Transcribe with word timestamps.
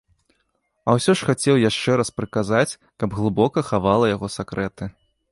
А 0.87 0.93
ўсё 0.99 1.11
ж 1.17 1.25
хацеў 1.29 1.59
яшчэ 1.69 1.97
раз 1.99 2.09
прыказаць, 2.21 2.77
каб 3.03 3.09
глыбока 3.19 3.65
хавала 3.69 4.05
яго 4.15 4.27
сакрэты. 4.37 4.89